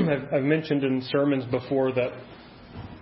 [0.08, 2.12] I've, I've mentioned in sermons before that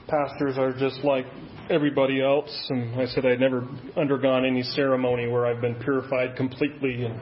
[0.08, 1.26] pastors are just like
[1.71, 7.05] everybody else, and I said I'd never undergone any ceremony where I've been purified completely
[7.05, 7.21] and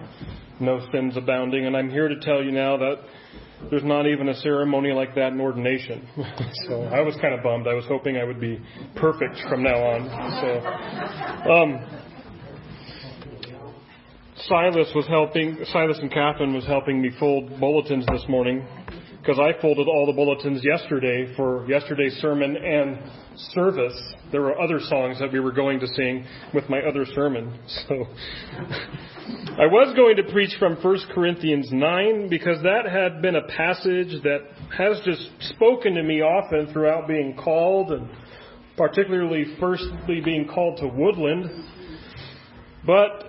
[0.60, 2.96] no sins abounding, and I'm here to tell you now that
[3.70, 6.06] there's not even a ceremony like that in ordination.
[6.68, 7.66] so I was kind of bummed.
[7.66, 8.60] I was hoping I would be
[8.94, 10.08] perfect from now on.
[11.44, 12.02] So, um,
[14.48, 18.64] Silas was helping, Silas and Catherine was helping me fold bulletins this morning
[19.26, 22.98] because I folded all the bulletins yesterday for yesterday's sermon and
[23.52, 24.00] service.
[24.30, 26.24] There were other songs that we were going to sing
[26.54, 27.58] with my other sermon.
[27.88, 27.94] So
[29.58, 34.22] I was going to preach from 1 Corinthians 9 because that had been a passage
[34.22, 34.38] that
[34.76, 38.08] has just spoken to me often throughout being called and
[38.76, 41.50] particularly firstly being called to Woodland.
[42.86, 43.24] But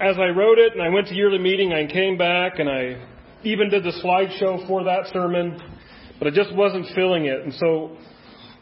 [0.00, 3.15] as I wrote it and I went to yearly meeting, I came back and I
[3.46, 5.60] even did the slideshow for that sermon,
[6.18, 7.42] but I just wasn't feeling it.
[7.42, 7.96] And so,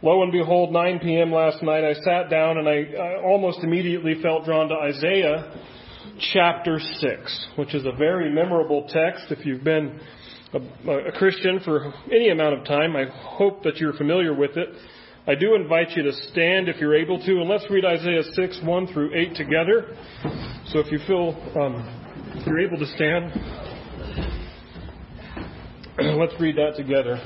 [0.03, 1.33] lo and behold, 9 p.m.
[1.33, 5.59] last night, I sat down and I, I almost immediately felt drawn to Isaiah
[6.33, 9.27] chapter 6, which is a very memorable text.
[9.31, 9.99] If you've been
[10.53, 14.69] a, a Christian for any amount of time, I hope that you're familiar with it.
[15.27, 18.61] I do invite you to stand if you're able to, and let's read Isaiah 6,
[18.63, 19.97] 1 through 8 together.
[20.67, 22.03] So if you feel um,
[22.37, 23.33] if you're able to stand,
[25.99, 27.21] let's read that together.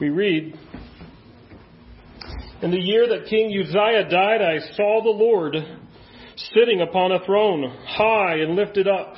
[0.00, 0.58] We read,
[2.62, 5.56] In the year that King Uzziah died, I saw the Lord
[6.54, 9.14] sitting upon a throne, high and lifted up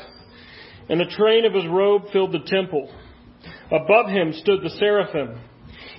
[0.88, 2.92] and the train of his robe filled the temple.
[3.70, 5.38] Above him stood the seraphim.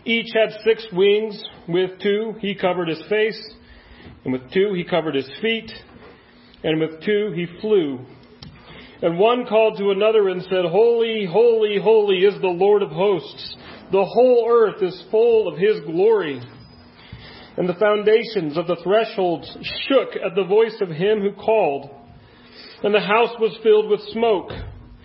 [0.05, 1.43] Each had six wings.
[1.67, 3.41] With two he covered his face,
[4.23, 5.71] and with two he covered his feet,
[6.64, 8.00] and with two he flew.
[9.02, 13.56] And one called to another and said, Holy, holy, holy is the Lord of hosts.
[13.91, 16.41] The whole earth is full of his glory.
[17.57, 19.46] And the foundations of the thresholds
[19.88, 21.90] shook at the voice of him who called.
[22.81, 24.52] And the house was filled with smoke.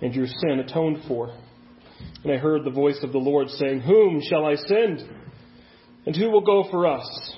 [0.00, 1.34] and your sin atoned for.
[2.22, 5.00] And I heard the voice of the Lord saying, Whom shall I send?
[6.06, 7.34] And who will go for us?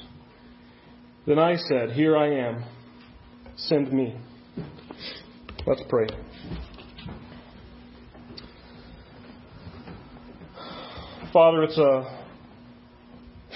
[1.26, 2.64] Then I said, Here I am.
[3.56, 4.16] Send me.
[5.66, 6.06] Let's pray.
[11.32, 12.24] Father, it's a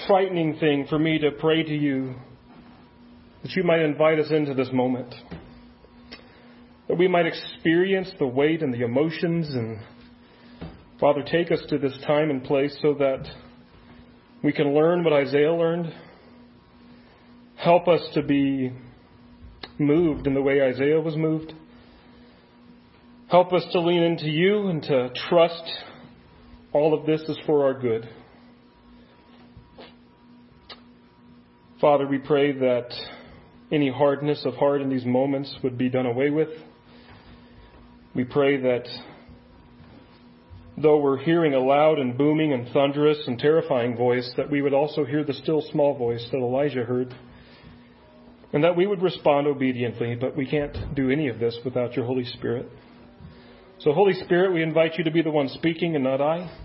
[0.07, 2.15] frightening thing for me to pray to you
[3.41, 5.13] that you might invite us into this moment
[6.87, 9.53] that we might experience the weight and the emotions.
[9.53, 9.79] And
[10.99, 13.25] Father, take us to this time and place so that
[14.43, 15.93] we can learn what Isaiah learned.
[17.55, 18.73] Help us to be
[19.79, 21.53] moved in the way Isaiah was moved.
[23.29, 25.63] Help us to lean into you and to trust
[26.73, 28.07] all of this is for our good.
[31.79, 32.93] Father, we pray that
[33.71, 36.49] any hardness of heart in these moments would be done away with.
[38.15, 38.87] We pray that
[40.77, 44.73] though we're hearing a loud and booming and thunderous and terrifying voice, that we would
[44.73, 47.15] also hear the still small voice that Elijah heard,
[48.53, 52.05] and that we would respond obediently, but we can't do any of this without your
[52.05, 52.69] Holy Spirit.
[53.79, 56.55] So, Holy Spirit, we invite you to be the one speaking and not I.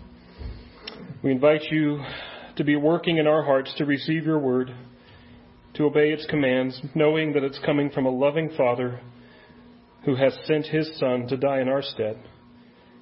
[1.23, 2.05] We invite you
[2.57, 4.75] to be working in our hearts to receive your word,
[5.75, 9.01] to obey its commands, knowing that it's coming from a loving Father
[10.05, 12.19] who has sent his Son to die in our stead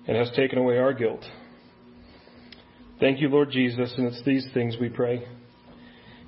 [0.06, 1.24] and has taken away our guilt.
[3.00, 5.26] Thank you, Lord Jesus, and it's these things we pray.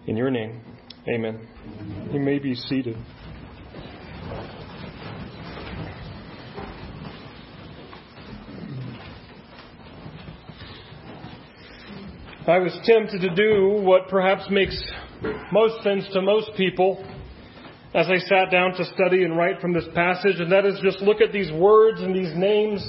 [0.07, 0.61] In your name,
[1.09, 1.47] amen.
[2.13, 2.97] You may be seated.
[12.47, 14.83] I was tempted to do what perhaps makes
[15.53, 17.05] most sense to most people
[17.95, 21.01] as I sat down to study and write from this passage, and that is just
[21.01, 22.87] look at these words and these names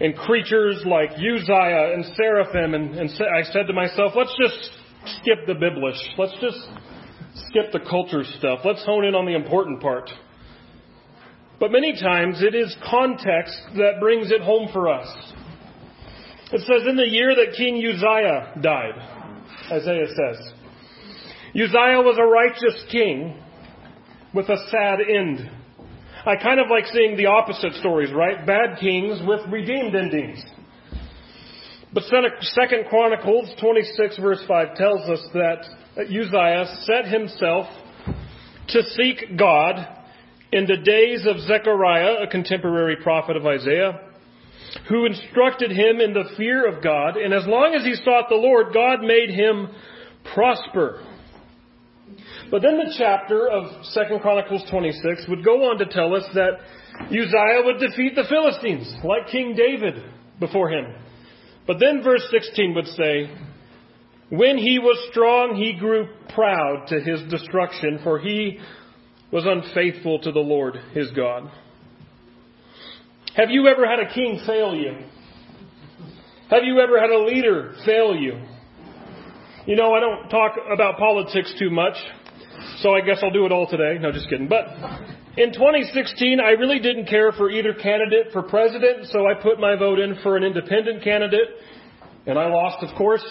[0.00, 4.70] and creatures like Uzziah and Seraphim, and, and I said to myself, let's just
[5.20, 5.96] skip the Biblish.
[6.18, 6.58] Let's just
[7.48, 8.60] skip the culture stuff.
[8.64, 10.10] Let's hone in on the important part.
[11.62, 15.06] but many times it is context that brings it home for us.
[16.52, 18.94] It says, in the year that King Uzziah died,
[19.70, 20.52] Isaiah says,
[21.54, 23.40] Uzziah was a righteous king
[24.34, 25.50] with a sad end.
[26.24, 28.46] I kind of like seeing the opposite stories, right?
[28.46, 30.42] Bad kings with redeemed endings.
[31.92, 35.64] But Second Chronicles 26 verse 5 tells us that
[35.98, 37.66] Uzziah set himself
[38.68, 39.86] to seek God
[40.52, 44.00] in the days of Zechariah, a contemporary prophet of Isaiah,
[44.88, 48.36] who instructed him in the fear of God, and as long as he sought the
[48.36, 49.68] Lord, God made him
[50.32, 51.04] prosper.
[52.50, 56.60] But then the chapter of Second Chronicles 26 would go on to tell us that
[57.06, 60.02] Uzziah would defeat the Philistines, like King David
[60.38, 60.94] before him.
[61.66, 63.30] But then verse 16 would say,
[64.30, 68.58] When he was strong, he grew proud to his destruction, for he
[69.30, 71.50] was unfaithful to the Lord his God.
[73.34, 74.92] Have you ever had a king fail you?
[76.50, 78.38] Have you ever had a leader fail you?
[79.64, 81.94] You know, I don't talk about politics too much,
[82.78, 83.96] so I guess I'll do it all today.
[84.00, 84.48] No, just kidding.
[84.48, 84.66] But
[85.36, 89.76] in 2016, I really didn't care for either candidate for president, so I put my
[89.76, 91.48] vote in for an independent candidate,
[92.26, 93.24] and I lost, of course.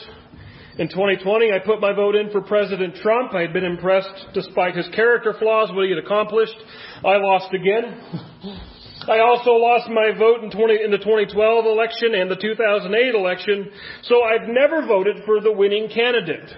[0.78, 3.34] In 2020, I put my vote in for President Trump.
[3.34, 6.56] I had been impressed despite his character flaws, what he had accomplished.
[7.04, 8.62] I lost again.
[9.08, 13.72] I also lost my vote in, 20, in the 2012 election and the 2008 election,
[14.04, 16.50] so I've never voted for the winning candidate.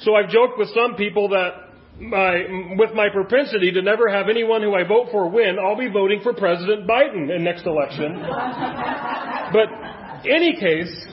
[0.00, 1.68] So I've joked with some people that
[2.00, 5.88] my, with my propensity to never have anyone who I vote for win, I'll be
[5.88, 8.20] voting for President Biden in next election.
[9.52, 9.68] but
[10.28, 11.06] any case,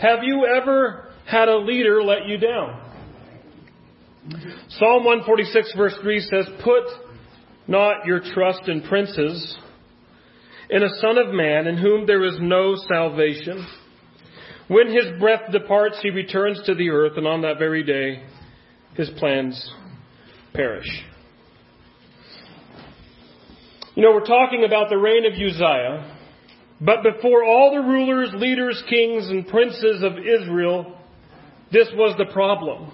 [0.00, 2.82] have you ever had a leader let you down?
[4.68, 6.84] Psalm 146 verse 3 says, Put
[7.68, 9.56] not your trust in princes,
[10.70, 13.66] in a son of man in whom there is no salvation.
[14.68, 18.24] When his breath departs, he returns to the earth, and on that very day,
[18.94, 19.70] his plans
[20.52, 20.88] perish.
[23.94, 26.18] You know, we're talking about the reign of Uzziah,
[26.80, 30.98] but before all the rulers, leaders, kings, and princes of Israel,
[31.72, 32.92] this was the problem.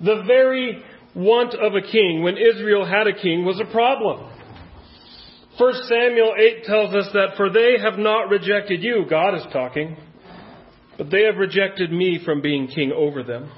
[0.00, 0.82] The very
[1.14, 4.31] want of a king when Israel had a king was a problem.
[5.58, 9.96] 1 Samuel 8 tells us that for they have not rejected you, God is talking,
[10.96, 13.50] but they have rejected me from being king over them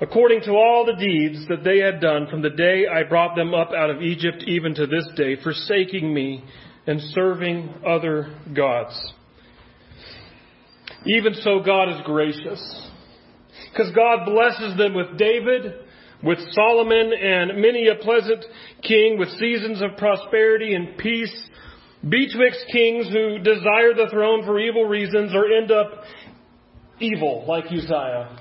[0.00, 3.54] according to all the deeds that they had done from the day I brought them
[3.54, 6.42] up out of Egypt even to this day, forsaking me
[6.86, 8.98] and serving other gods.
[11.06, 12.88] Even so, God is gracious.
[13.70, 15.74] Because God blesses them with David,
[16.22, 18.44] with Solomon, and many a pleasant
[18.82, 21.48] king with seasons of prosperity and peace,
[22.08, 26.04] betwixt kings who desire the throne for evil reasons or end up
[27.00, 28.38] evil, like Uzziah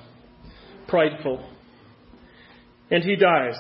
[0.90, 1.48] prideful.
[2.92, 3.56] And he dies.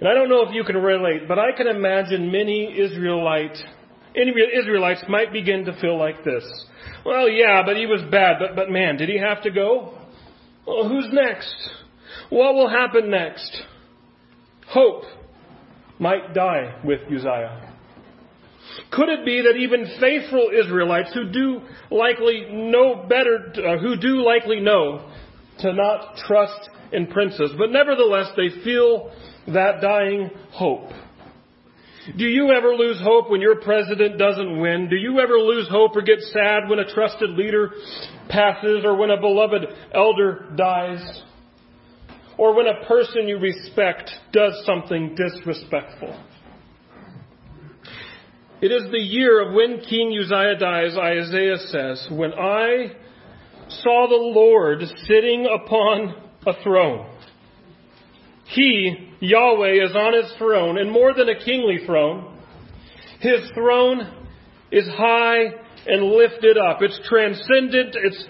[0.00, 3.56] And I don't know if you can relate, but I can imagine many Israelite,
[4.16, 6.44] any Israelites might begin to feel like this.
[7.06, 9.96] Well, yeah, but he was bad, but, but man, did he have to go?
[10.66, 11.54] Well, who's next?
[12.30, 13.62] What will happen next?
[14.68, 15.04] Hope
[15.98, 17.72] might die with Uzziah.
[18.90, 21.60] Could it be that even faithful Israelites who do
[21.90, 25.10] likely know better, uh, who do likely know
[25.60, 29.12] to not trust in princes, but nevertheless they feel
[29.48, 30.90] that dying hope.
[32.18, 34.88] Do you ever lose hope when your president doesn't win?
[34.90, 37.70] Do you ever lose hope or get sad when a trusted leader
[38.28, 39.62] passes or when a beloved
[39.92, 41.22] elder dies?
[42.36, 46.18] Or when a person you respect does something disrespectful?
[48.60, 52.92] It is the year of when King Uzziah dies, Isaiah says, when I
[53.68, 56.14] saw the Lord sitting upon
[56.46, 57.10] a throne.
[58.46, 62.38] He, Yahweh, is on his throne, and more than a kingly throne.
[63.20, 64.26] His throne
[64.70, 65.44] is high
[65.86, 66.78] and lifted up.
[66.82, 67.96] It's transcendent.
[67.96, 68.26] It's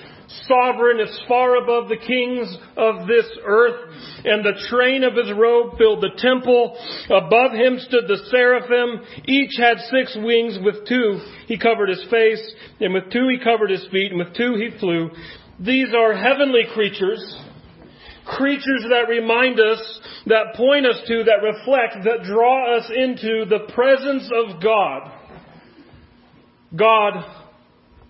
[0.47, 1.01] sovereign.
[1.01, 3.91] It's far above the kings of this earth.
[4.25, 6.77] And the train of his robe filled the temple.
[7.11, 9.05] Above him stood the seraphim.
[9.27, 10.59] Each had six wings.
[10.63, 12.43] With two he covered his face,
[12.81, 15.11] and with two he covered his feet, and with two he flew.
[15.61, 17.23] These are heavenly creatures,
[18.27, 23.73] creatures that remind us, that point us to, that reflect, that draw us into the
[23.73, 25.13] presence of God.
[26.75, 27.25] God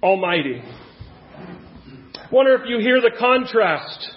[0.02, 0.62] Almighty.
[2.34, 4.10] Wonder if you hear the contrast.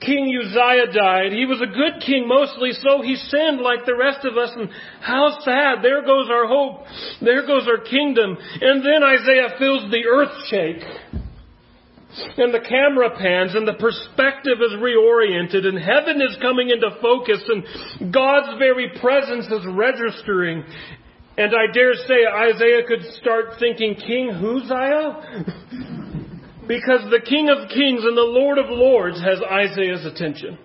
[0.00, 1.30] King Uzziah died.
[1.30, 4.50] He was a good king mostly, so he sinned like the rest of us.
[4.58, 4.68] And
[4.98, 5.86] how sad.
[5.86, 6.82] There goes our hope.
[7.22, 8.34] There goes our kingdom.
[8.34, 10.82] And then Isaiah feels the earth shake.
[12.42, 17.38] And the camera pans and the perspective is reoriented and heaven is coming into focus
[17.46, 20.64] and God's very presence is registering.
[21.38, 25.99] And I dare say Isaiah could start thinking, King Uzziah?
[26.66, 30.58] because the King of Kings and the Lord of Lords has Isaiah's attention.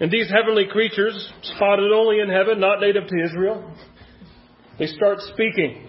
[0.00, 3.74] And these heavenly creatures, spotted only in heaven, not native to Israel,
[4.78, 5.88] they start speaking.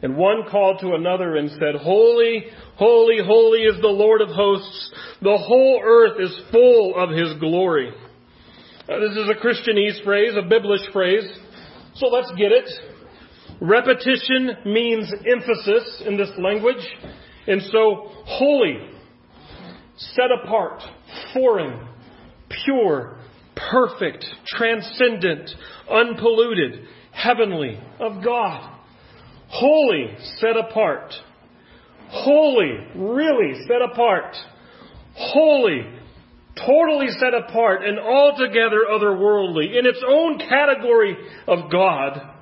[0.00, 2.44] And one called to another and said, Holy,
[2.76, 4.94] holy, holy is the Lord of hosts.
[5.20, 7.90] The whole earth is full of his glory.
[8.88, 11.28] Now, this is a Christianese phrase, a biblish phrase.
[11.96, 12.70] So let's get it.
[13.60, 16.84] Repetition means emphasis in this language.
[17.46, 18.78] And so, holy,
[19.96, 20.82] set apart,
[21.34, 21.88] foreign,
[22.64, 23.18] pure,
[23.56, 25.50] perfect, transcendent,
[25.90, 28.76] unpolluted, heavenly, of God.
[29.48, 31.12] Holy, set apart.
[32.10, 34.36] Holy, really set apart.
[35.14, 35.82] Holy,
[36.54, 42.37] totally set apart and altogether otherworldly in its own category of God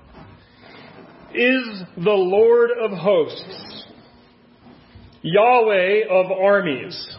[1.37, 3.85] is the Lord of hosts,
[5.23, 7.17] Yahweh of armies.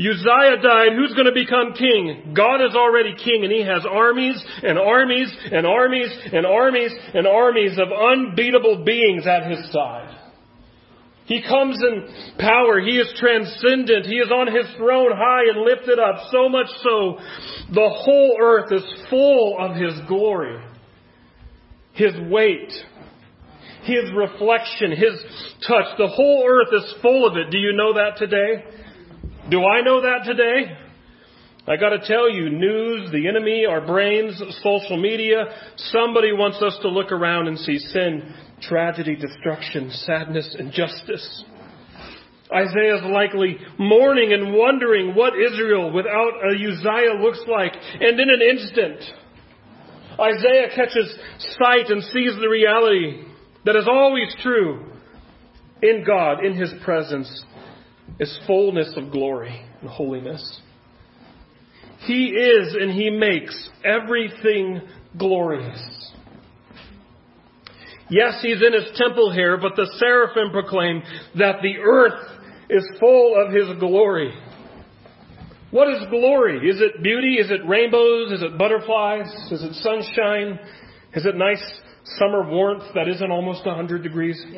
[0.00, 0.92] Uzziah died.
[0.96, 2.34] Who's going to become king?
[2.34, 7.26] God is already king and he has armies and armies and armies and armies and
[7.26, 10.18] armies of unbeatable beings at his side.
[11.26, 12.80] He comes in power.
[12.80, 14.06] He is transcendent.
[14.06, 17.18] He is on his throne high and lifted up, so much so
[17.72, 20.60] the whole earth is full of his glory
[21.92, 22.72] his weight,
[23.84, 25.22] his reflection, his
[25.66, 25.96] touch.
[25.98, 27.50] The whole earth is full of it.
[27.50, 28.64] Do you know that today?
[29.50, 30.78] Do I know that today?
[31.66, 35.44] I gotta tell you, news, the enemy, our brains, social media,
[35.76, 41.44] somebody wants us to look around and see sin, tragedy, destruction, sadness, injustice.
[42.52, 47.72] Isaiah is likely mourning and wondering what Israel without a Uzziah looks like.
[48.00, 49.00] And in an instant,
[50.20, 51.14] Isaiah catches
[51.58, 53.24] sight and sees the reality
[53.64, 54.86] that is always true
[55.82, 57.44] in God, in His presence,
[58.18, 60.60] is fullness of glory and holiness.
[62.06, 64.82] He is and He makes everything
[65.18, 66.12] glorious.
[68.10, 71.02] Yes, He's in His temple here, but the seraphim proclaim
[71.38, 74.32] that the earth is full of His glory.
[75.72, 76.68] What is glory?
[76.68, 77.36] Is it beauty?
[77.36, 78.30] Is it rainbows?
[78.30, 79.26] Is it butterflies?
[79.50, 80.60] Is it sunshine?
[81.14, 81.62] Is it nice
[82.18, 84.40] summer warmth that isn't almost 100 degrees?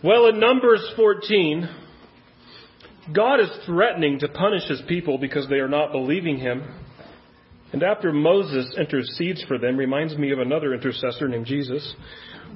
[0.00, 1.68] Well, in Numbers 14,
[3.12, 6.62] God is threatening to punish his people because they are not believing him.
[7.72, 11.96] And after Moses intercedes for them, reminds me of another intercessor named Jesus,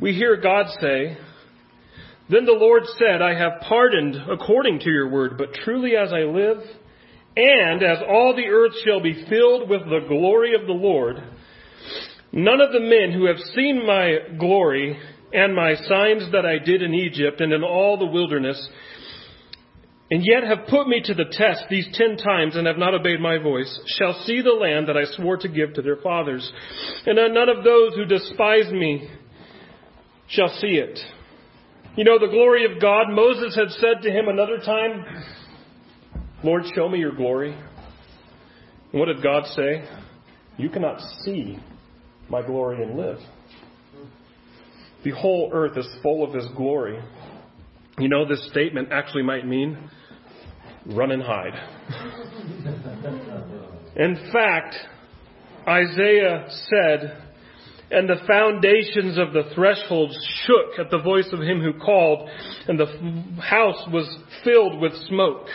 [0.01, 1.17] we hear God say,
[2.31, 6.21] Then the Lord said, I have pardoned according to your word, but truly as I
[6.21, 6.59] live,
[7.37, 11.17] and as all the earth shall be filled with the glory of the Lord,
[12.33, 14.99] none of the men who have seen my glory
[15.33, 18.69] and my signs that I did in Egypt and in all the wilderness,
[20.11, 23.21] and yet have put me to the test these ten times and have not obeyed
[23.21, 26.53] my voice, shall see the land that I swore to give to their fathers.
[27.07, 29.09] And uh, none of those who despise me
[30.29, 30.99] shall see it.
[31.97, 35.05] You know, the glory of God, Moses had said to him another time,
[36.45, 37.53] Lord, show me your glory.
[37.53, 39.85] And what did God say?
[40.57, 41.59] You cannot see
[42.29, 43.19] my glory and live.
[45.05, 47.01] The whole earth is full of his glory.
[47.99, 49.79] You know, this statement actually might mean
[50.87, 51.55] run and hide.
[53.97, 54.75] In fact,
[55.69, 57.23] Isaiah said,
[57.93, 62.29] and the foundations of the thresholds shook at the voice of him who called,
[62.67, 62.87] and the
[63.41, 64.09] house was
[64.43, 65.47] filled with smoke.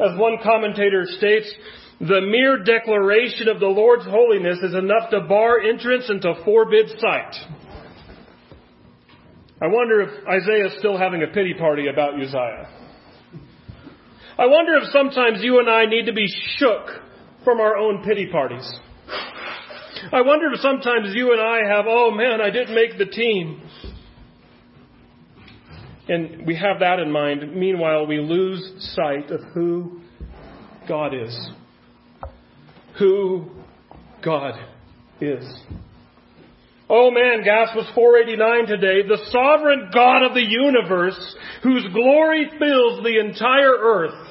[0.00, 1.52] As one commentator states,
[2.00, 6.88] the mere declaration of the Lord's holiness is enough to bar entrance and to forbid
[6.98, 7.34] sight.
[9.62, 12.68] I wonder if Isaiah is still having a pity party about Uzziah.
[14.38, 16.26] I wonder if sometimes you and I need to be
[16.56, 16.86] shook
[17.44, 18.66] from our own pity parties.
[20.12, 23.60] I wonder if sometimes you and I have, oh man, I didn't make the team.
[26.10, 27.54] And we have that in mind.
[27.54, 30.00] Meanwhile, we lose sight of who
[30.88, 31.50] God is.
[32.98, 33.48] Who
[34.20, 34.54] God
[35.20, 35.44] is.
[36.88, 39.06] Oh man, gas was 489 today.
[39.06, 44.26] The sovereign God of the universe, whose glory fills the entire earth.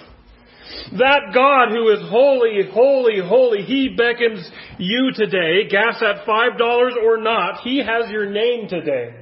[0.98, 4.46] That God who is holy, holy, holy, He beckons
[4.78, 9.16] you today, gas at $5 or not, He has your name today.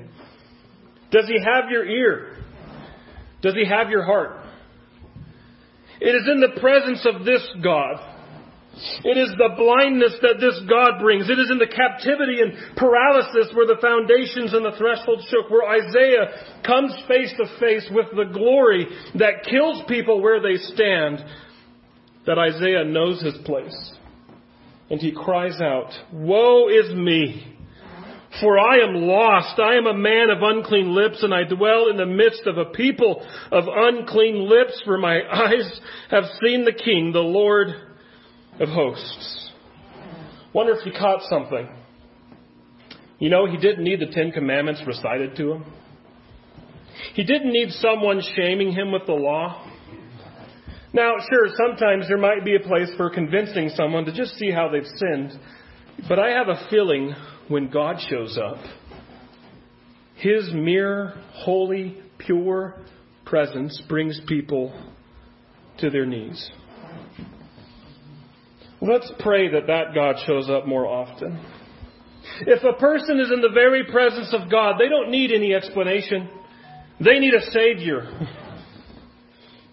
[1.11, 2.36] Does He have your ear?
[3.47, 4.43] Does He have your heart?
[6.01, 7.95] It is in the presence of this God.
[9.05, 11.29] It is the blindness that this God brings.
[11.29, 15.63] It is in the captivity and paralysis where the foundations and the threshold shook, where
[15.63, 18.85] Isaiah comes face to face with the glory
[19.15, 21.23] that kills people where they stand,
[22.25, 23.93] that Isaiah knows his place.
[24.89, 27.56] And he cries out, Woe is me!
[28.41, 29.59] For I am lost.
[29.59, 32.65] I am a man of unclean lips, and I dwell in the midst of a
[32.65, 35.79] people of unclean lips, for my eyes
[36.11, 37.69] have seen the King, the Lord
[38.59, 39.51] of hosts.
[40.53, 41.69] Wonder if he caught something.
[43.19, 45.65] You know, he didn't need the Ten Commandments recited to him.
[47.13, 49.67] He didn't need someone shaming him with the law.
[50.93, 54.69] Now, sure, sometimes there might be a place for convincing someone to just see how
[54.69, 55.39] they've sinned.
[56.07, 57.15] But I have a feeling
[57.47, 58.57] when God shows up,
[60.15, 62.75] His mere, holy, pure
[63.25, 64.73] presence brings people
[65.79, 66.49] to their knees.
[68.81, 71.43] Let's pray that that God shows up more often.
[72.41, 76.29] If a person is in the very presence of God, they don't need any explanation.
[77.03, 78.07] They need a Savior.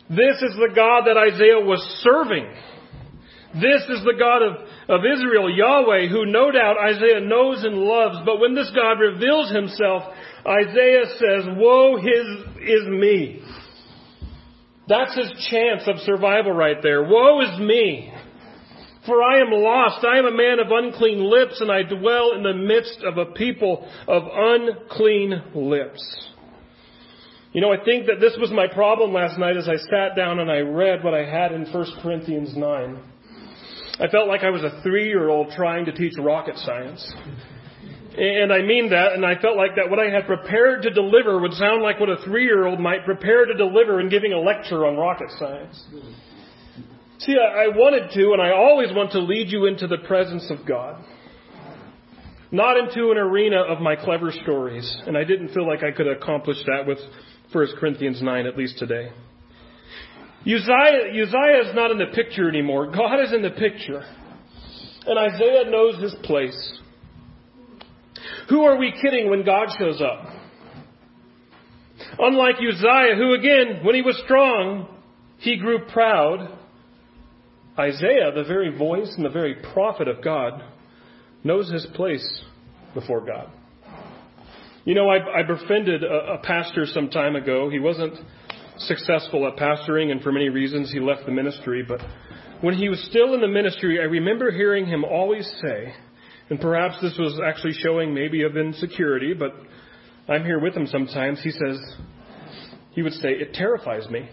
[0.07, 2.47] This is the God that Isaiah was serving.
[3.54, 4.52] This is the God of,
[4.88, 8.18] of Israel, Yahweh, who no doubt Isaiah knows and loves.
[8.26, 10.02] But when this God reveals himself,
[10.44, 13.42] Isaiah says, Woe his, is me.
[14.88, 17.04] That's his chance of survival right there.
[17.04, 18.12] Woe is me.
[19.06, 20.04] For I am lost.
[20.04, 23.32] I am a man of unclean lips, and I dwell in the midst of a
[23.32, 26.28] people of unclean lips.
[27.52, 30.40] You know, I think that this was my problem last night as I sat down
[30.40, 33.13] and I read what I had in 1 Corinthians 9.
[34.01, 37.15] I felt like I was a three year old trying to teach rocket science.
[38.17, 41.41] And I mean that, and I felt like that what I had prepared to deliver
[41.41, 44.39] would sound like what a three year old might prepare to deliver in giving a
[44.39, 45.83] lecture on rocket science.
[47.19, 50.67] See, I wanted to, and I always want to lead you into the presence of
[50.67, 51.02] God.
[52.52, 54.97] Not into an arena of my clever stories.
[55.07, 56.99] And I didn't feel like I could accomplish that with
[57.50, 59.11] 1 Corinthians 9, at least today.
[60.47, 62.91] Uzziah, Uzziah is not in the picture anymore.
[62.91, 64.04] God is in the picture.
[65.07, 66.80] And Isaiah knows his place.
[68.50, 70.28] Who are we kidding when God shows up?
[72.19, 74.89] Unlike Uzziah, who again, when he was strong,
[75.39, 76.59] he grew proud.
[77.78, 80.63] Isaiah, the very voice and the very prophet of God,
[81.43, 82.43] knows his place
[82.95, 83.50] before God.
[84.85, 87.71] You know, I, I befriended a, a pastor some time ago.
[87.71, 88.19] He wasn't
[88.78, 91.84] successful at pastoring, and for many reasons he left the ministry.
[91.87, 92.00] But
[92.60, 95.95] when he was still in the ministry, I remember hearing him always say,
[96.50, 99.52] and perhaps this was actually showing maybe of insecurity, but
[100.28, 101.43] I'm here with him sometimes.
[101.43, 101.78] He says,
[102.91, 104.28] he would say, It terrifies me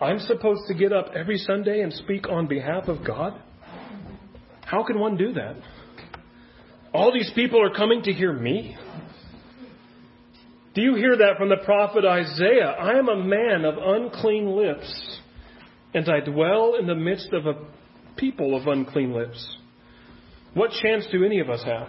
[0.00, 3.40] I'm supposed to get up every Sunday and speak on behalf of God?
[4.62, 5.56] How can one do that?
[6.92, 8.76] All these people are coming to hear me?
[10.76, 12.76] Do you hear that from the prophet Isaiah?
[12.78, 15.18] I am a man of unclean lips,
[15.94, 17.54] and I dwell in the midst of a
[18.18, 19.56] people of unclean lips.
[20.52, 21.88] What chance do any of us have?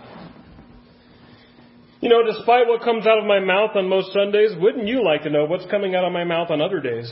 [1.99, 5.23] You know, despite what comes out of my mouth on most Sundays, wouldn't you like
[5.23, 7.11] to know what's coming out of my mouth on other days?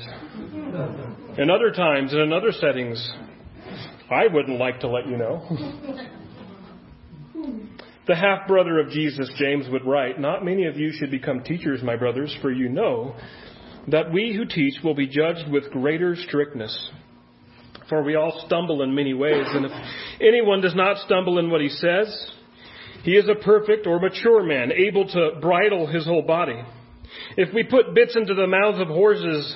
[1.37, 3.05] In other times and in other settings?
[4.09, 5.43] I wouldn't like to let you know.
[8.07, 11.81] the half brother of Jesus, James, would write, Not many of you should become teachers,
[11.83, 13.15] my brothers, for you know
[13.87, 16.91] that we who teach will be judged with greater strictness.
[17.89, 19.71] For we all stumble in many ways, and if
[20.19, 22.31] anyone does not stumble in what he says,
[23.03, 26.59] he is a perfect or mature man, able to bridle his whole body.
[27.37, 29.55] If we put bits into the mouths of horses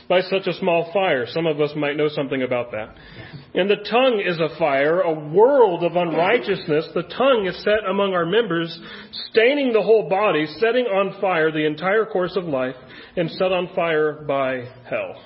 [0.11, 1.25] by such a small fire.
[1.25, 2.95] Some of us might know something about that.
[3.55, 6.89] And the tongue is a fire, a world of unrighteousness.
[6.93, 8.77] The tongue is set among our members,
[9.29, 12.75] staining the whole body, setting on fire the entire course of life,
[13.15, 15.23] and set on fire by hell.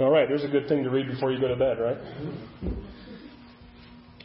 [0.00, 1.96] All right, there's a good thing to read before you go to bed, right?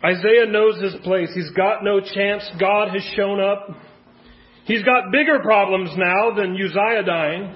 [0.04, 1.30] Isaiah knows his place.
[1.34, 2.44] He's got no chance.
[2.60, 3.78] God has shown up.
[4.66, 7.56] He's got bigger problems now than Uzziah dying.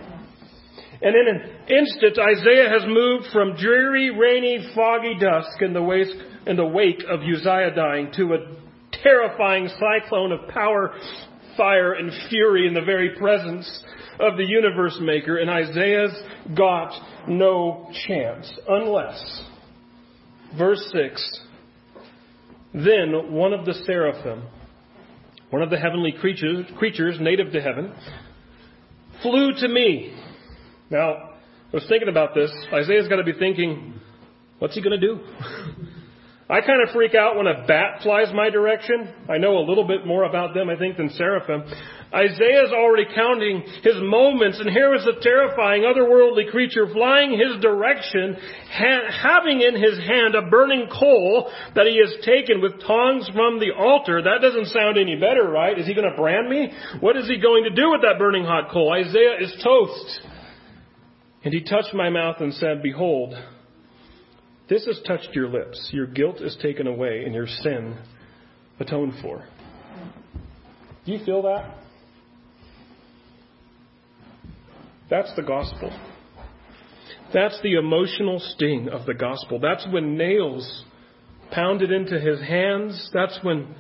[1.02, 6.08] And in instant, Isaiah has moved from dreary, rainy, foggy dusk in the, wake,
[6.46, 8.38] in the wake of Uzziah dying to a
[9.04, 10.94] terrifying cyclone of power,
[11.58, 13.84] fire, and fury in the very presence
[14.20, 15.38] of the universe maker.
[15.38, 16.16] And Isaiah's
[16.56, 16.94] got
[17.28, 19.44] no chance unless,
[20.58, 21.42] verse 6,
[22.74, 24.44] then one of the seraphim,
[25.50, 27.94] one of the heavenly creatures, creatures native to heaven,
[29.22, 30.14] flew to me.
[30.90, 31.35] Now,
[31.76, 32.50] I was thinking about this.
[32.72, 34.00] Isaiah's got to be thinking,
[34.60, 35.20] what's he going to do?
[36.50, 39.14] I kind of freak out when a bat flies my direction.
[39.28, 41.66] I know a little bit more about them, I think, than seraphim.
[42.14, 48.38] Isaiah's already counting his moments, and here is a terrifying otherworldly creature flying his direction,
[48.72, 53.60] ha- having in his hand a burning coal that he has taken with tongs from
[53.60, 54.22] the altar.
[54.22, 55.78] That doesn't sound any better, right?
[55.78, 56.72] Is he going to brand me?
[57.02, 58.94] What is he going to do with that burning hot coal?
[58.94, 60.22] Isaiah is toast.
[61.46, 63.36] And he touched my mouth and said, Behold,
[64.68, 65.92] this has touched your lips.
[65.94, 67.96] Your guilt is taken away and your sin
[68.80, 69.46] atoned for.
[71.06, 71.78] Do you feel that?
[75.08, 75.96] That's the gospel.
[77.32, 79.60] That's the emotional sting of the gospel.
[79.60, 80.84] That's when nails
[81.52, 83.12] pounded into his hands.
[83.14, 83.76] That's when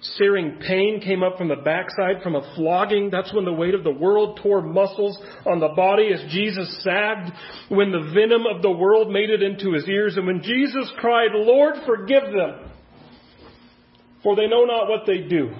[0.00, 3.10] searing pain came up from the backside from a flogging.
[3.10, 7.32] That's when the weight of the world tore muscles on the body as Jesus sagged.
[7.68, 10.16] When the venom of the world made it into his ears.
[10.16, 12.70] And when Jesus cried, Lord, forgive them,
[14.22, 15.50] for they know not what they do.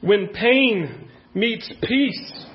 [0.00, 2.46] When pain meets peace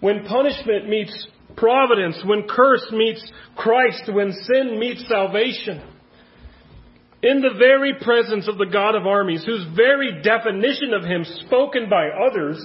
[0.00, 1.26] when punishment meets
[1.56, 5.82] providence, when curse meets Christ, when sin meets salvation.
[7.22, 11.88] In the very presence of the God of armies, whose very definition of him, spoken
[11.90, 12.64] by others,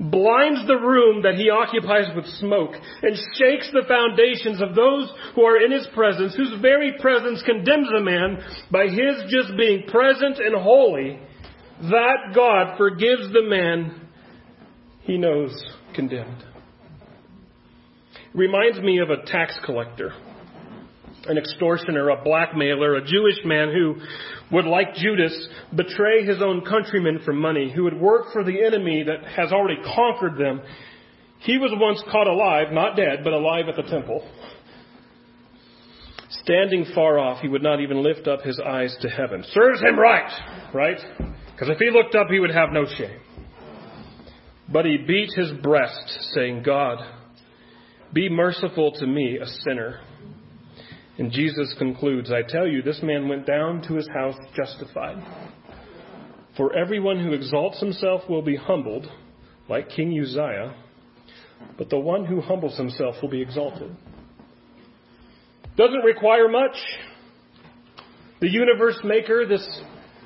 [0.00, 5.42] blinds the room that he occupies with smoke and shakes the foundations of those who
[5.44, 10.38] are in his presence, whose very presence condemns a man by his just being present
[10.38, 11.20] and holy,
[11.82, 14.08] that God forgives the man
[15.02, 15.52] he knows
[15.94, 16.42] condemned.
[18.32, 20.12] Reminds me of a tax collector,
[21.26, 23.96] an extortioner, a blackmailer, a Jewish man who
[24.52, 29.04] would, like Judas, betray his own countrymen for money, who would work for the enemy
[29.04, 30.60] that has already conquered them.
[31.40, 34.28] He was once caught alive, not dead, but alive at the temple.
[36.30, 39.44] Standing far off, he would not even lift up his eyes to heaven.
[39.52, 40.30] Serves him right,
[40.72, 40.98] right?
[41.52, 43.20] Because if he looked up, he would have no shame.
[44.72, 46.98] But he beat his breast, saying, God,
[48.12, 50.00] be merciful to me, a sinner.
[51.20, 55.22] And Jesus concludes, I tell you, this man went down to his house justified.
[56.56, 59.06] For everyone who exalts himself will be humbled,
[59.68, 60.74] like King Uzziah,
[61.76, 63.94] but the one who humbles himself will be exalted.
[65.76, 66.74] Doesn't require much.
[68.40, 69.82] The universe maker, this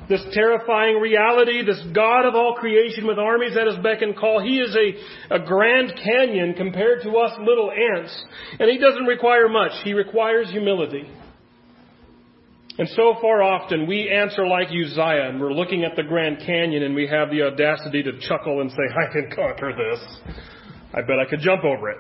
[0.09, 4.43] this terrifying reality, this God of all creation with armies at his beck and call.
[4.43, 8.25] He is a, a Grand Canyon compared to us little ants.
[8.59, 9.73] And he doesn't require much.
[9.83, 11.09] He requires humility.
[12.77, 16.83] And so far often we answer like Uzziah and we're looking at the Grand Canyon
[16.83, 20.35] and we have the audacity to chuckle and say, I can conquer this.
[20.93, 21.99] I bet I could jump over it.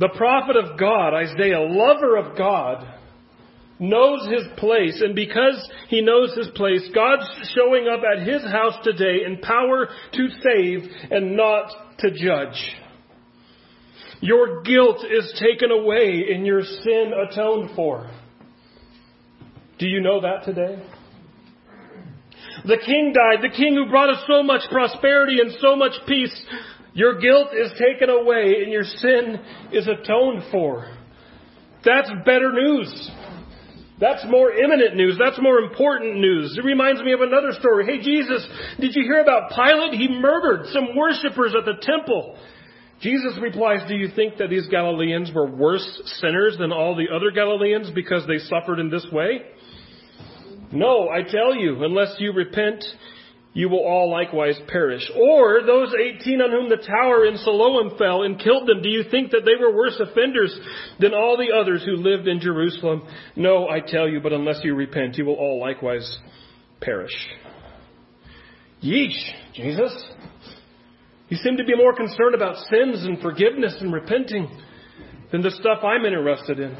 [0.00, 2.86] The prophet of God, Isaiah, lover of God,
[3.78, 8.74] knows his place, and because he knows his place, God's showing up at his house
[8.82, 12.74] today in power to save and not to judge.
[14.20, 18.10] Your guilt is taken away and your sin atoned for.
[19.78, 20.82] Do you know that today?
[22.64, 26.34] The king died, the king who brought us so much prosperity and so much peace.
[26.94, 29.40] Your guilt is taken away and your sin
[29.72, 30.90] is atoned for.
[31.84, 33.10] That's better news.
[34.00, 35.16] That's more imminent news.
[35.18, 36.56] That's more important news.
[36.56, 37.84] It reminds me of another story.
[37.84, 38.46] Hey, Jesus,
[38.78, 39.94] did you hear about Pilate?
[39.94, 42.36] He murdered some worshippers at the temple.
[43.00, 47.30] Jesus replies, Do you think that these Galileans were worse sinners than all the other
[47.30, 49.40] Galileans because they suffered in this way?
[50.72, 52.84] No, I tell you, unless you repent,
[53.58, 55.02] you will all likewise perish.
[55.16, 59.02] Or those 18 on whom the tower in Siloam fell and killed them, do you
[59.10, 60.56] think that they were worse offenders
[61.00, 63.02] than all the others who lived in Jerusalem?
[63.34, 66.18] No, I tell you, but unless you repent, you will all likewise
[66.80, 67.10] perish.
[68.80, 69.18] Yeesh,
[69.54, 69.92] Jesus.
[71.28, 74.48] You seem to be more concerned about sins and forgiveness and repenting
[75.32, 76.76] than the stuff I'm interested in.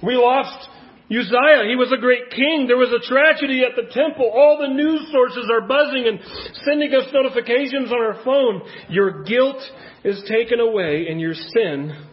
[0.00, 0.68] We lost
[1.10, 2.66] Uzziah, he was a great king.
[2.68, 4.30] There was a tragedy at the temple.
[4.32, 6.20] All the news sources are buzzing and
[6.64, 8.62] sending us notifications on our phone.
[8.88, 9.60] Your guilt
[10.04, 12.06] is taken away and your sin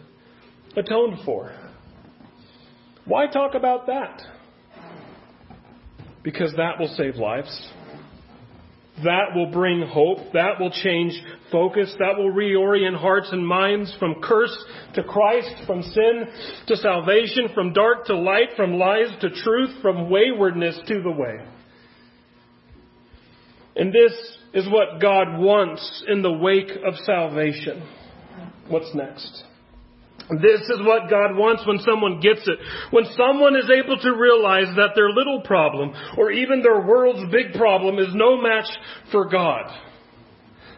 [0.76, 1.54] atoned for.
[3.04, 4.20] Why talk about that?
[6.24, 7.70] Because that will save lives.
[9.04, 10.32] That will bring hope.
[10.32, 11.12] That will change
[11.52, 11.94] focus.
[11.98, 14.56] That will reorient hearts and minds from curse
[14.94, 16.24] to Christ, from sin
[16.66, 21.38] to salvation, from dark to light, from lies to truth, from waywardness to the way.
[23.76, 24.12] And this
[24.54, 27.88] is what God wants in the wake of salvation.
[28.68, 29.44] What's next?
[30.30, 32.58] This is what God wants when someone gets it.
[32.90, 37.54] When someone is able to realize that their little problem, or even their world's big
[37.54, 38.68] problem, is no match
[39.10, 39.72] for God.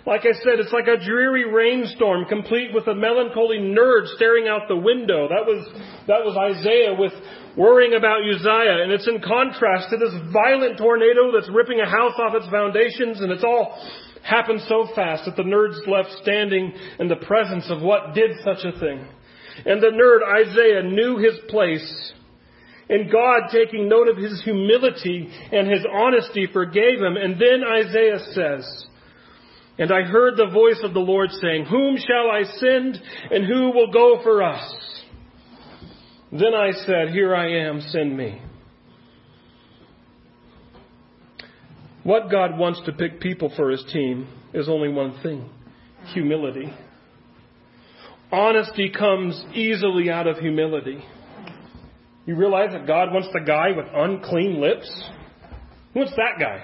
[0.07, 4.63] Like I said, it's like a dreary rainstorm complete with a melancholy nerd staring out
[4.67, 5.29] the window.
[5.29, 5.61] That was,
[6.07, 7.13] that was Isaiah with
[7.57, 8.83] worrying about Uzziah.
[8.83, 13.21] And it's in contrast to this violent tornado that's ripping a house off its foundations
[13.21, 13.77] and it's all
[14.23, 18.65] happened so fast that the nerd's left standing in the presence of what did such
[18.65, 19.07] a thing.
[19.67, 22.13] And the nerd, Isaiah, knew his place.
[22.89, 27.17] And God, taking note of his humility and his honesty, forgave him.
[27.17, 28.87] And then Isaiah says,
[29.79, 33.71] And I heard the voice of the Lord saying, Whom shall I send, and who
[33.71, 35.03] will go for us?
[36.33, 38.43] Then I said, Here I am, send me.
[42.03, 45.49] What God wants to pick people for his team is only one thing
[46.15, 46.73] humility.
[48.33, 51.03] Honesty comes easily out of humility.
[52.27, 54.89] You realize that God wants the guy with unclean lips?
[55.95, 56.63] What's that guy?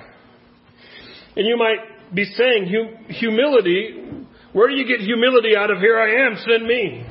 [1.35, 2.73] And you might be saying,
[3.09, 4.05] humility,
[4.53, 7.05] where do you get humility out of here I am, send me?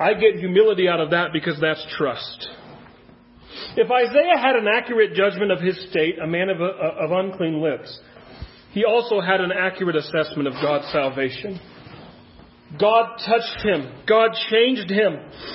[0.00, 2.48] I get humility out of that because that's trust.
[3.76, 7.62] If Isaiah had an accurate judgment of his state, a man of, uh, of unclean
[7.62, 7.98] lips,
[8.72, 11.60] he also had an accurate assessment of God's salvation.
[12.78, 13.92] God touched him.
[14.06, 15.14] God changed him.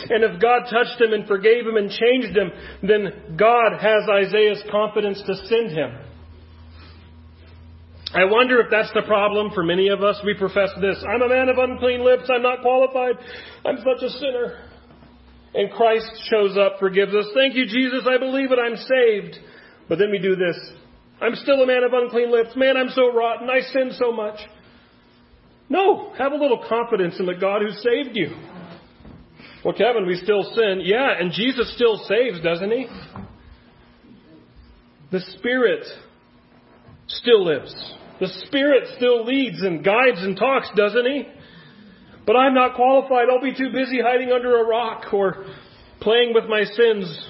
[0.10, 4.64] And if God touched him and forgave him and changed him, then God has Isaiah's
[4.72, 5.92] confidence to send him.
[8.14, 10.20] I wonder if that's the problem for many of us.
[10.26, 12.30] We profess this I'm a man of unclean lips.
[12.30, 13.16] I'm not qualified.
[13.66, 14.68] I'm such a sinner.
[15.54, 17.26] And Christ shows up, forgives us.
[17.34, 18.08] Thank you, Jesus.
[18.08, 18.60] I believe it.
[18.60, 19.38] I'm saved.
[19.88, 20.58] But then we do this.
[21.22, 22.52] I'm still a man of unclean lips.
[22.56, 23.50] Man, I'm so rotten.
[23.50, 24.40] I sin so much.
[25.72, 28.36] No, have a little confidence in the God who saved you.
[29.64, 30.82] Well, Kevin, we still sin.
[30.84, 32.88] Yeah, and Jesus still saves, doesn't he?
[35.12, 35.86] The Spirit
[37.08, 37.74] still lives.
[38.20, 41.24] The Spirit still leads and guides and talks, doesn't he?
[42.28, 43.28] But I'm not qualified.
[43.32, 45.46] I'll be too busy hiding under a rock or
[46.02, 47.28] playing with my sins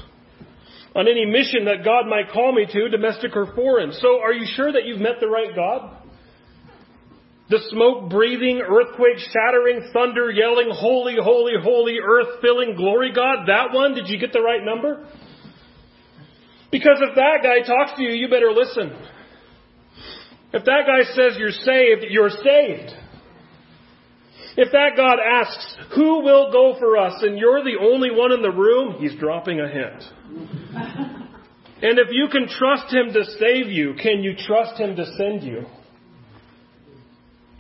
[0.96, 3.92] on any mission that God might call me to, domestic or foreign.
[3.94, 6.01] So are you sure that you've met the right God?
[7.52, 13.74] The smoke breathing, earthquake shattering, thunder yelling, holy, holy, holy, earth filling, glory God, that
[13.74, 15.06] one, did you get the right number?
[16.72, 18.96] Because if that guy talks to you, you better listen.
[20.54, 22.94] If that guy says you're saved, you're saved.
[24.56, 28.42] If that God asks, who will go for us, and you're the only one in
[28.42, 30.04] the room, he's dropping a hint.
[31.82, 35.44] and if you can trust him to save you, can you trust him to send
[35.44, 35.66] you?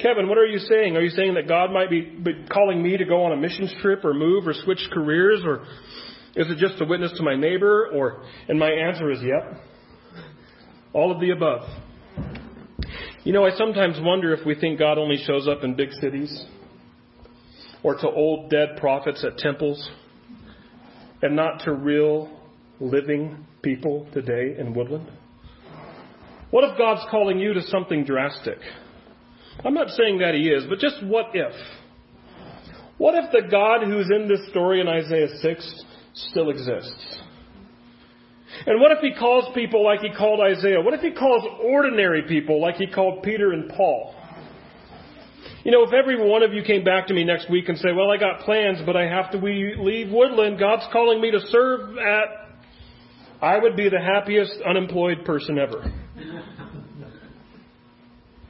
[0.01, 0.97] Kevin, what are you saying?
[0.97, 4.03] Are you saying that God might be calling me to go on a missions trip
[4.03, 5.61] or move or switch careers or
[6.35, 9.61] is it just a witness to my neighbor or and my answer is yep.
[10.93, 11.61] All of the above.
[13.23, 16.45] You know, I sometimes wonder if we think God only shows up in big cities
[17.83, 19.89] or to old dead prophets at temples
[21.21, 22.39] and not to real
[22.79, 25.11] living people today in Woodland.
[26.49, 28.57] What if God's calling you to something drastic?
[29.63, 31.53] I'm not saying that he is, but just what if?
[32.97, 35.83] What if the God who's in this story in Isaiah 6
[36.13, 37.19] still exists?
[38.65, 40.81] And what if he calls people like he called Isaiah?
[40.81, 44.13] What if he calls ordinary people like he called Peter and Paul?
[45.63, 47.91] You know, if every one of you came back to me next week and say,
[47.91, 50.59] well, I got plans, but I have to leave Woodland.
[50.59, 52.49] God's calling me to serve at,
[53.41, 55.91] I would be the happiest unemployed person ever.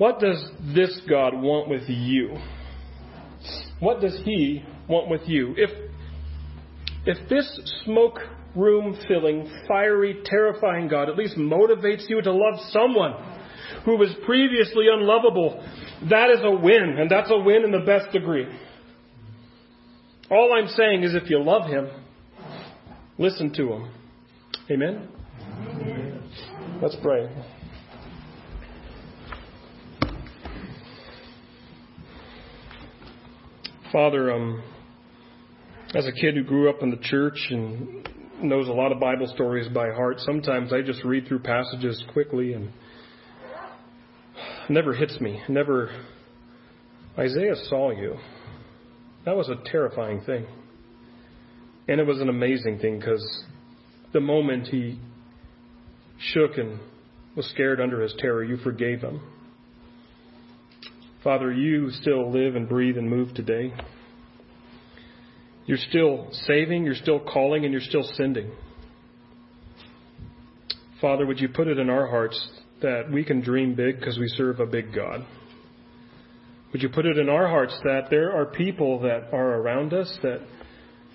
[0.02, 2.36] What does this God want with you?
[3.80, 5.54] What does He want with you?
[5.56, 5.70] If,
[7.06, 8.18] if this smoke
[8.56, 13.14] room filling, fiery, terrifying God at least motivates you to love someone
[13.86, 15.64] who was previously unlovable,
[16.10, 18.48] that is a win, and that's a win in the best degree.
[20.32, 21.88] All I'm saying is if you love Him,
[23.20, 23.92] Listen to him.
[24.72, 25.08] Amen?
[25.70, 26.24] Amen.
[26.82, 27.30] Let's pray.
[33.92, 34.64] Father, um,
[35.94, 38.08] as a kid who grew up in the church and
[38.42, 42.54] knows a lot of Bible stories by heart, sometimes I just read through passages quickly
[42.54, 42.72] and
[44.70, 45.42] never hits me.
[45.50, 45.90] Never.
[47.18, 48.16] Isaiah saw you.
[49.26, 50.46] That was a terrifying thing.
[51.90, 53.44] And it was an amazing thing because
[54.14, 55.00] the moment he
[56.18, 56.80] shook and
[57.36, 59.20] was scared under his terror, you forgave him.
[61.24, 63.72] Father, you still live and breathe and move today.
[65.68, 68.52] You're still saving, you're still calling, and you're still sending.
[71.00, 72.50] Father, would you put it in our hearts
[72.82, 75.24] that we can dream big because we serve a big God?
[76.74, 80.18] Would you put it in our hearts that there are people that are around us
[80.24, 80.40] that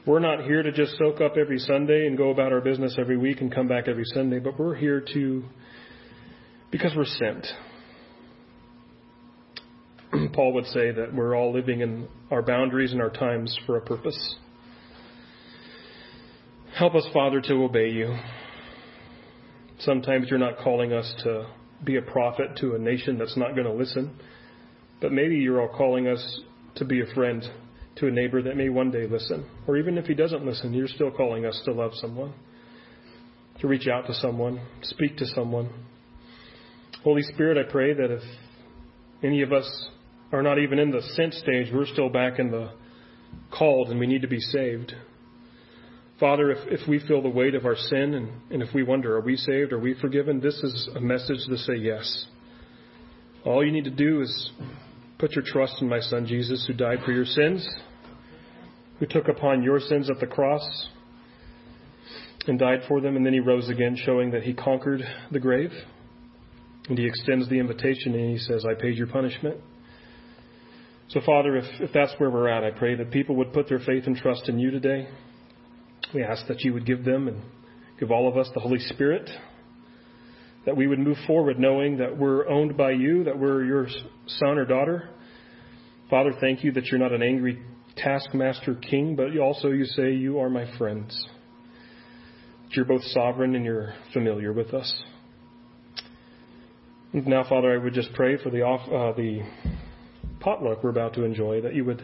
[0.06, 3.16] we're not here to just soak up every Sunday and go about our business every
[3.16, 5.42] week and come back every Sunday, but we're here to
[6.70, 7.44] because we're sent.
[10.32, 13.80] Paul would say that we're all living in our boundaries and our times for a
[13.80, 14.36] purpose.
[16.76, 18.16] Help us, Father, to obey you.
[19.78, 21.46] Sometimes you're not calling us to
[21.84, 24.18] be a prophet to a nation that's not going to listen,
[25.00, 26.40] but maybe you're all calling us
[26.76, 27.42] to be a friend
[27.96, 29.46] to a neighbor that may one day listen.
[29.66, 32.34] Or even if he doesn't listen, you're still calling us to love someone,
[33.60, 35.70] to reach out to someone, speak to someone.
[37.02, 38.22] Holy Spirit, I pray that if
[39.22, 39.88] any of us
[40.32, 42.70] are not even in the sent stage, we're still back in the
[43.56, 44.92] called and we need to be saved.
[46.18, 49.16] Father, if, if we feel the weight of our sin and, and if we wonder,
[49.16, 49.72] are we saved?
[49.72, 50.40] Are we forgiven?
[50.40, 52.26] This is a message to say yes.
[53.44, 54.50] All you need to do is
[55.18, 57.66] put your trust in my Son Jesus, who died for your sins,
[58.98, 60.88] who took upon your sins at the cross
[62.48, 65.70] and died for them, and then he rose again, showing that he conquered the grave.
[66.88, 69.56] And he extends the invitation and he says, I paid your punishment.
[71.08, 73.78] So, Father, if, if that's where we're at, I pray that people would put their
[73.78, 75.08] faith and trust in you today.
[76.12, 77.42] We ask that you would give them and
[78.00, 79.28] give all of us the Holy Spirit,
[80.64, 83.86] that we would move forward knowing that we're owned by you, that we're your
[84.26, 85.10] son or daughter.
[86.10, 87.62] Father, thank you that you're not an angry
[87.96, 91.26] taskmaster king, but also you say you are my friends.
[92.64, 95.02] That you're both sovereign and you're familiar with us.
[97.12, 99.40] And now, Father, I would just pray for the off, uh, the
[100.46, 102.00] potluck we're about to enjoy, that you would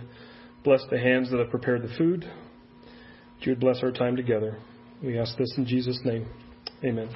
[0.65, 4.59] bless the hands that have prepared the food, that you would bless our time together.
[5.01, 6.27] We ask this in Jesus' name.
[6.85, 7.09] Amen.